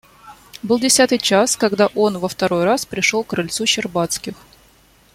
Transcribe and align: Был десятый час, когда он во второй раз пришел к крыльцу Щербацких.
Был 0.63 0.79
десятый 0.79 1.19
час, 1.19 1.55
когда 1.55 1.85
он 1.93 2.17
во 2.17 2.27
второй 2.27 2.63
раз 2.63 2.87
пришел 2.87 3.23
к 3.23 3.27
крыльцу 3.27 3.67
Щербацких. 3.67 4.33